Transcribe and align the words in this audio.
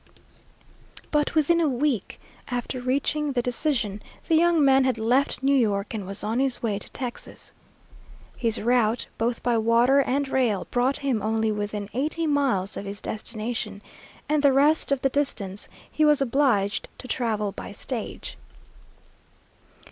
But 1.11 1.35
within 1.35 1.61
a 1.61 1.69
week 1.69 2.19
after 2.47 2.81
reaching 2.81 3.33
the 3.33 3.41
decision, 3.43 4.01
the 4.27 4.33
young 4.35 4.65
man 4.65 4.83
had 4.83 4.97
left 4.97 5.43
New 5.43 5.53
York 5.55 5.93
and 5.93 6.07
was 6.07 6.23
on 6.23 6.39
his 6.39 6.63
way 6.63 6.79
to 6.79 6.89
Texas. 6.89 7.51
His 8.35 8.59
route, 8.59 9.05
both 9.19 9.43
by 9.43 9.59
water 9.59 9.99
and 9.99 10.27
rail, 10.27 10.65
brought 10.71 10.97
him 10.97 11.21
only 11.21 11.51
within 11.51 11.87
eighty 11.93 12.25
miles 12.25 12.75
of 12.75 12.85
his 12.85 12.99
destination, 12.99 13.83
and 14.27 14.41
the 14.41 14.53
rest 14.53 14.91
of 14.91 15.03
the 15.03 15.09
distance 15.09 15.67
he 15.91 16.03
was 16.03 16.19
obliged 16.19 16.87
to 16.97 17.07
travel 17.07 17.51
by 17.51 17.71
stage. 17.71 18.37